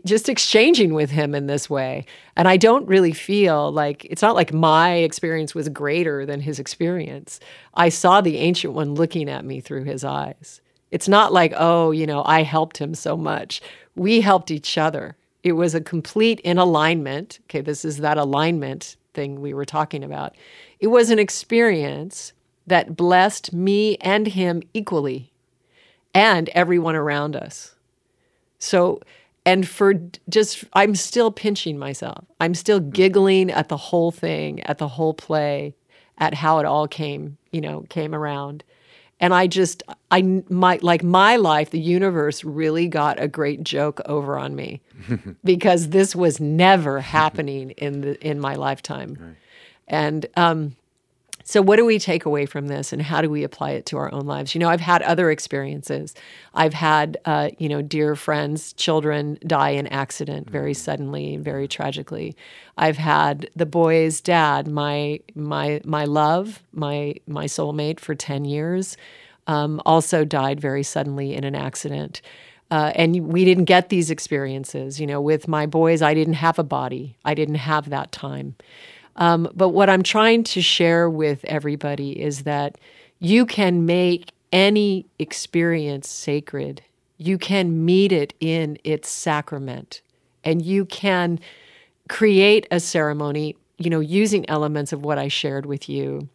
[0.06, 4.36] just exchanging with him in this way and i don't really feel like it's not
[4.36, 7.40] like my experience was greater than his experience
[7.76, 10.62] i saw the ancient one looking at me through his eyes
[10.96, 13.62] it's not like, oh, you know, I helped him so much.
[13.96, 15.18] We helped each other.
[15.44, 17.40] It was a complete in alignment.
[17.46, 20.36] Okay, this is that alignment thing we were talking about.
[20.80, 22.32] It was an experience
[22.66, 25.34] that blessed me and him equally
[26.14, 27.76] and everyone around us.
[28.58, 29.02] So,
[29.46, 29.94] and for
[30.30, 32.26] just, I'm still pinching myself.
[32.40, 35.76] I'm still giggling at the whole thing, at the whole play,
[36.18, 38.64] at how it all came, you know, came around
[39.20, 44.02] and i just i my like my life the universe really got a great joke
[44.06, 44.82] over on me
[45.44, 49.36] because this was never happening in the in my lifetime right.
[49.88, 50.76] and um
[51.48, 53.98] so, what do we take away from this, and how do we apply it to
[53.98, 54.56] our own lives?
[54.56, 56.16] You know, I've had other experiences.
[56.56, 60.82] I've had, uh, you know, dear friends, children die in accident very mm-hmm.
[60.84, 62.36] suddenly, very tragically.
[62.80, 68.98] I've had the boy's dad, my my my love, my my soulmate for ten years,
[69.46, 72.24] um, also died very suddenly in an accident.
[72.72, 75.00] Uh, and we didn't get these experiences.
[75.00, 77.18] You know, with my boys, I didn't have a body.
[77.24, 78.56] I didn't have that time.
[79.16, 82.78] Um, but what I'm trying to share with everybody is that
[83.20, 86.82] you can make any experience sacred.
[87.18, 90.02] You can meet it in its sacrament,
[90.44, 91.40] and you can
[92.10, 96.28] create a ceremony, you know, using elements of what I shared with you.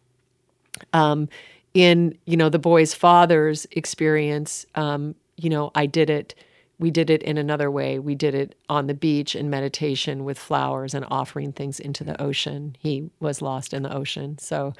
[0.93, 1.29] Um,
[1.73, 6.35] in you know the boy's father's experience, um, you know, I did it
[6.81, 7.99] we did it in another way.
[7.99, 12.19] We did it on the beach in meditation with flowers and offering things into the
[12.19, 12.75] ocean.
[12.79, 14.39] He was lost in the ocean.
[14.39, 14.73] So,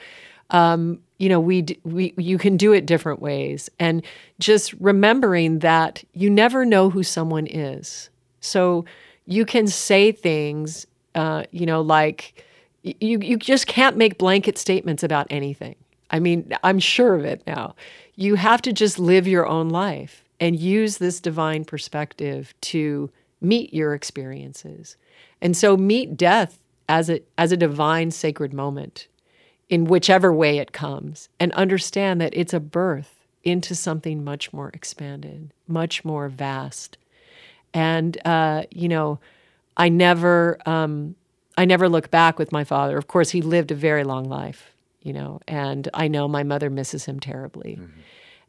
[0.49, 3.69] um, you know, we, we, you can do it different ways.
[3.79, 4.03] And
[4.39, 8.09] just remembering that you never know who someone is.
[8.39, 8.83] So
[9.27, 12.43] you can say things, uh, you know, like
[12.81, 15.75] you, you just can't make blanket statements about anything.
[16.09, 17.75] I mean, I'm sure of it now.
[18.15, 23.73] You have to just live your own life and use this divine perspective to meet
[23.73, 24.97] your experiences.
[25.39, 29.07] And so meet death as a as a divine sacred moment
[29.69, 34.69] in whichever way it comes and understand that it's a birth into something much more
[34.73, 36.97] expanded, much more vast.
[37.73, 39.19] And uh, you know,
[39.77, 41.15] I never um,
[41.57, 42.97] I never look back with my father.
[42.97, 46.69] Of course, he lived a very long life, you know, and I know my mother
[46.69, 47.77] misses him terribly.
[47.79, 48.01] Mm-hmm.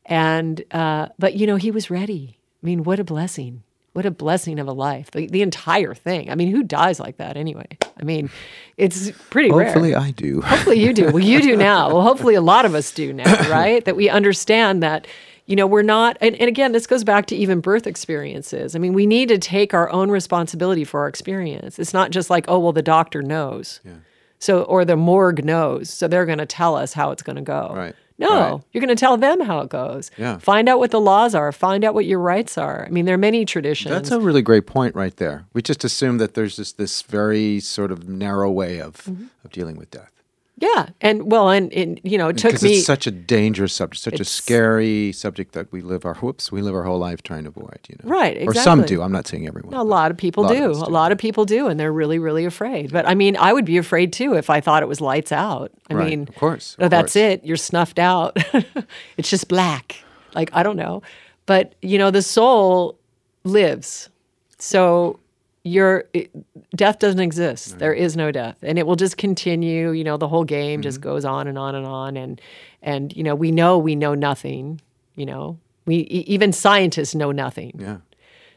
[0.06, 2.38] And, uh, but you know, he was ready.
[2.62, 3.62] I mean, what a blessing.
[3.92, 5.10] What a blessing of a life.
[5.10, 6.30] The, the entire thing.
[6.30, 7.66] I mean, who dies like that anyway?
[8.00, 8.30] I mean,
[8.78, 9.66] it's pretty rare.
[9.66, 10.40] Hopefully, I do.
[10.40, 11.06] Hopefully you do.
[11.06, 11.82] Well, you do now.
[11.92, 13.84] Well, hopefully a lot of us do now, right?
[13.84, 15.06] that we understand that,
[15.44, 18.74] you know, we're not, and, and again, this goes back to even birth experiences.
[18.74, 21.78] I mean, we need to take our own responsibility for our experience.
[21.78, 23.80] It's not just like, oh, well, the doctor knows.
[23.84, 23.92] Yeah.
[24.38, 25.90] So, or the morgue knows.
[25.90, 27.72] So they're going to tell us how it's going to go.
[27.74, 27.94] Right.
[28.22, 28.60] No, Right.
[28.72, 30.10] you're going to tell them how it goes.
[30.16, 30.38] Yeah.
[30.38, 31.52] Find out what the laws are.
[31.52, 32.84] Find out what your rights are.
[32.86, 33.90] I mean, there are many traditions.
[33.92, 35.44] That's a really great point right there.
[35.52, 39.24] We just assume that there's just this very sort of narrow way of, Mm-hmm.
[39.44, 40.10] of dealing with death.
[40.62, 40.90] Yeah.
[41.00, 42.74] And well, and, and you know, it took Because me.
[42.76, 46.62] it's such a dangerous subject, such a scary subject that we live our whoops, we
[46.62, 47.80] live our whole life trying to avoid.
[47.88, 48.60] You know, Right, Exactly.
[48.60, 49.02] Or some do.
[49.02, 49.74] I'm not saying everyone.
[49.74, 50.70] A lot of people lot of do.
[50.70, 52.92] us a lot of people do, and they're really, really afraid.
[52.92, 55.72] But I mean, I would be afraid too if I thought it was lights out.
[55.90, 57.16] I Right, mean, of course, of oh, that's course.
[57.16, 57.44] it.
[57.44, 58.36] You're snuffed out.
[59.16, 59.96] it's just black.
[60.34, 61.02] Like I don't know,
[61.44, 62.98] but you know, the soul
[63.44, 64.08] lives.
[64.58, 65.18] So
[65.64, 66.04] your
[66.74, 67.78] death doesn't exist.
[67.78, 69.90] There is no death, and it will just continue.
[69.92, 71.08] You know, the whole game just Mm-hmm.
[71.10, 72.40] goes on and on and on, and
[72.82, 74.80] and you know, we know we know nothing.
[75.14, 77.76] You know, we even scientists know nothing.
[77.78, 77.98] Yeah.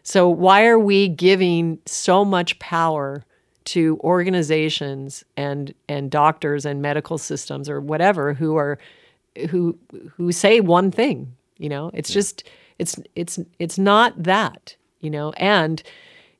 [0.03, 3.23] So why are we giving so much power
[3.65, 8.77] to organizations and and doctors and medical systems or whatever who are
[9.49, 9.77] who
[10.15, 11.91] who say one thing, you know?
[11.93, 12.43] It's just
[12.79, 15.31] it's it's it's not that, you know?
[15.37, 15.81] And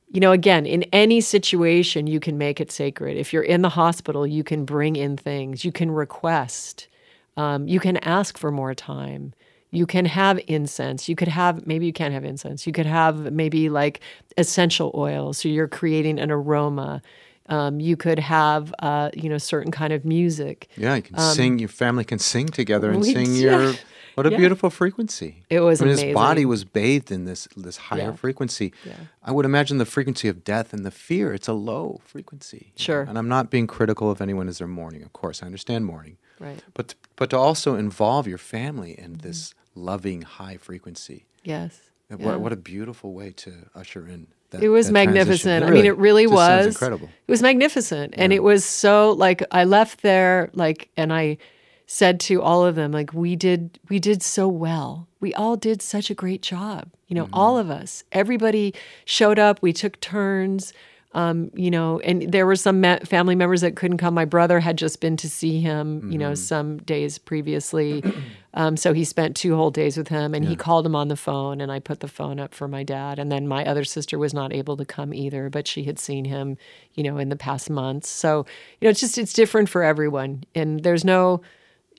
[0.08, 3.16] you know, again, in any situation, you can make it sacred.
[3.16, 6.88] If you're in the hospital, you can bring in things, you can request,
[7.36, 9.34] um, you can ask for more time.
[9.72, 11.08] You can have incense.
[11.08, 12.66] You could have, maybe you can't have incense.
[12.66, 14.00] You could have maybe like
[14.38, 15.38] essential oils.
[15.38, 17.02] So you're creating an aroma.
[17.48, 20.68] Um, you could have, uh, you know, certain kind of music.
[20.76, 21.58] Yeah, you can sing.
[21.58, 23.40] Your family can sing together and Um, sing yeah.
[23.60, 23.74] your.
[24.16, 24.38] What a Yeah.
[24.38, 25.42] beautiful frequency!
[25.50, 28.12] It was I mean, his body was bathed in this this higher Yeah.
[28.12, 28.72] frequency.
[28.86, 28.94] Yeah.
[29.22, 31.34] I would imagine the frequency of death and the fear.
[31.34, 32.72] It's a low frequency.
[32.76, 33.02] Sure.
[33.02, 35.02] And I'm not being critical of anyone as they're mourning.
[35.02, 36.16] Of course, I understand mourning.
[36.40, 36.62] Right.
[36.72, 39.28] But but to also involve your family in Mm-hmm.
[39.28, 41.26] this loving high frequency.
[41.44, 41.85] Yes.
[42.10, 42.16] Yeah.
[42.16, 44.28] What what a beautiful way to usher in.
[44.50, 45.64] That, It was magnificent.
[45.64, 46.66] I mean, it really was.
[46.68, 47.08] incredible.
[47.26, 48.14] It was magnificent.
[48.16, 51.38] And it was so like I left there like and I
[51.86, 55.08] said to all of them like we did we did so well.
[55.20, 56.90] We all did such a great job.
[57.08, 57.34] You know, mm-hmm.
[57.34, 58.04] all of us.
[58.12, 58.72] Everybody
[59.04, 59.60] showed up.
[59.60, 60.72] We took turns.
[61.16, 64.12] Um, you know, and there were some ma- family members that couldn't come.
[64.12, 68.02] My brother had just been to see him, you know, some days previously.
[68.58, 71.16] Um, so he spent two whole days with him and he called him on the
[71.16, 73.18] phone and I put the phone up for my dad.
[73.18, 76.24] And then my other sister was not able to come either, but she had seen
[76.24, 76.56] him,
[76.94, 78.08] you know, in the past months.
[78.08, 78.46] So,
[78.80, 80.44] you know, it's just, it's different for everyone.
[80.54, 81.42] And there's no,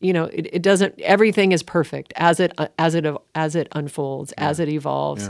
[0.01, 3.05] you know, it, it doesn't, everything is perfect as it, as it,
[3.35, 5.29] as it unfolds, as it evolves.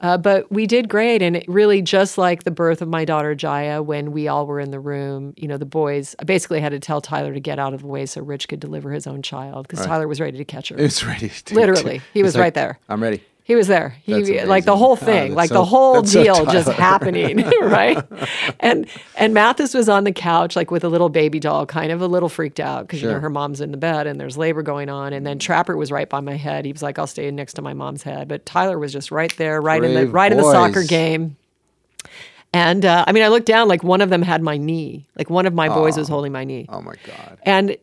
[0.00, 1.22] Uh, but we did great.
[1.22, 4.60] And it really, just like the birth of my daughter Jaya, when we all were
[4.60, 7.58] in the room, you know, the boys, I basically had to tell Tyler to get
[7.58, 10.36] out of the way so Rich could deliver his own child because Tyler was ready
[10.38, 10.76] to catch her.
[10.78, 11.28] It's ready.
[11.28, 12.78] To, Literally, he It's was like, right there.
[12.88, 13.22] I'm ready.
[13.48, 13.94] He was there.
[14.02, 17.36] He like the whole Oh, thing, like so- the whole that's so deal just happening,
[17.62, 18.04] right?
[18.58, 22.00] And and Mathis was on the couch like with a little baby doll, kind of
[22.02, 24.62] a little freaked out because you know her mom's in the bed and there's labor
[24.62, 25.12] going on.
[25.12, 26.64] And then Trapper was right by my head.
[26.64, 29.32] He was like, "I'll stay next to my mom's head," but Tyler was just right
[29.36, 31.36] there, right in the Brave right in the soccer game.
[32.52, 35.30] And uh, I mean, I looked down, like one of them had my knee, like
[35.30, 37.38] one of my boys was holding my knee Oh my God.
[37.44, 37.76] and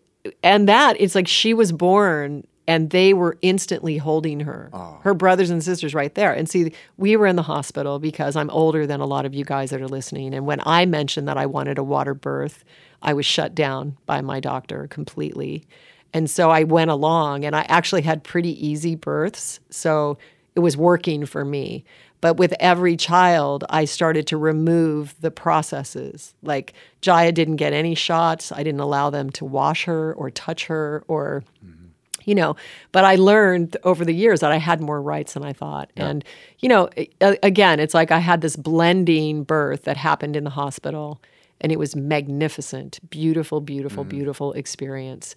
[0.44, 4.70] and that it's like she was born and they were instantly holding her.
[4.74, 5.00] Ah.
[5.02, 6.34] Her brothers and sisters right there.
[6.34, 9.44] And see we were in the hospital because i'm older than a lot of you
[9.44, 10.34] guys that are listening.
[10.34, 12.64] And when i mentioned that i wanted a water birth
[13.02, 15.66] i was shut down by my doctor completely.
[16.14, 19.60] And so i went along and i actually had pretty easy births.
[19.70, 20.18] So
[20.56, 21.84] it was working for me.
[22.22, 26.34] But with every child, I started to remove the processes.
[26.42, 28.50] Like Jaya didn't get any shots.
[28.50, 31.83] I didn't allow them to wash her or touch her or, mm-hmm.
[32.26, 32.56] You know,
[32.92, 35.92] but I learned over the years that I had more rights than I thought.
[35.96, 36.26] And,
[36.60, 41.22] you know, again, it's like I had this blending birth that happened in the hospital
[41.62, 45.34] and it was magnificent, beautiful, beautiful, beautiful experience.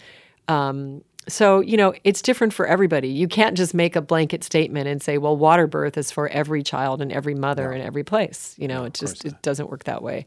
[0.49, 3.09] Um, so, you know, it's different for everybody.
[3.09, 6.63] You can't just make a blanket statement and say, well, water birth is for every
[6.63, 8.55] child and every mother in every place.
[8.59, 10.27] You know, it just it doesn't work that way.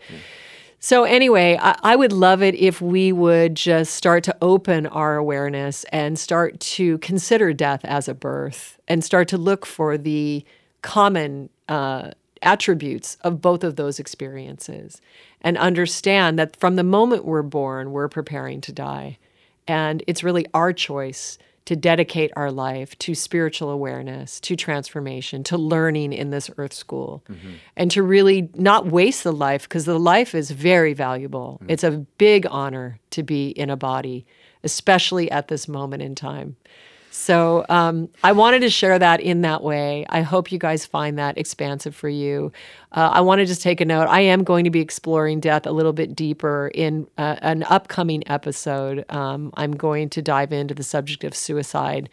[0.82, 5.18] So, anyway, I, I would love it if we would just start to open our
[5.18, 10.46] awareness and start to consider death as a birth and start to look for the
[10.82, 12.12] common uh,
[12.42, 15.02] attributes of both of those experiences
[15.42, 19.18] and understand that from the moment we're born, we're preparing to die.
[19.68, 21.38] And it's really our choice
[21.70, 27.24] to dedicate our life to spiritual awareness, to transformation, to learning in this earth school,
[27.30, 27.52] mm-hmm.
[27.78, 31.60] and to really not waste the life because the life is very valuable.
[31.62, 31.70] Mm-hmm.
[31.70, 34.26] It's a big honor to be in a body,
[34.64, 36.56] especially at this moment in time.
[37.12, 40.06] So um, I wanted to share that in that way.
[40.10, 42.52] I hope you guys find that expansive for you.
[42.92, 44.08] Uh, I want to just take a note.
[44.08, 48.24] I am going to be exploring death a little bit deeper in uh, an upcoming
[48.30, 49.06] episode.
[49.10, 52.10] Um, I'm going to dive into the subject of suicide.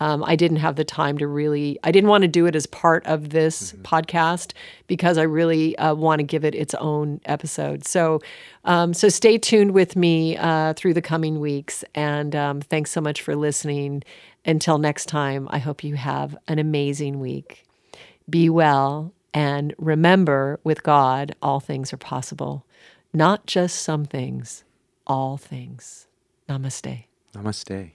[0.00, 2.66] Um, I didn't have the time to really, I didn't want to do it as
[2.66, 3.82] part of this mm-hmm.
[3.82, 4.54] podcast
[4.86, 7.84] because I really uh, want to give it its own episode.
[7.84, 8.20] So,
[8.64, 11.84] um, so stay tuned with me uh, through the coming weeks.
[11.94, 14.02] And um, thanks so much for listening.
[14.44, 17.64] Until next time, I hope you have an amazing week.
[18.28, 22.66] Be well and remember with God, all things are possible.
[23.12, 24.64] Not just some things,
[25.06, 26.06] all things.
[26.48, 27.04] Namaste.
[27.34, 27.92] Namaste.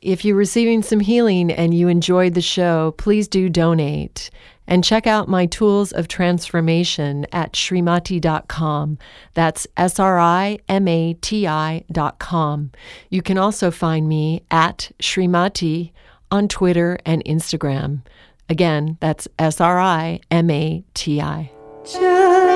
[0.00, 4.28] If you're receiving some healing and you enjoyed the show, please do donate
[4.66, 8.98] and check out my tools of transformation at srimati.com.
[9.34, 12.70] That's S R I M A T I.com.
[13.10, 15.92] You can also find me at Srimati
[16.30, 18.02] on Twitter and Instagram.
[18.48, 22.53] Again, that's S R I M A T I.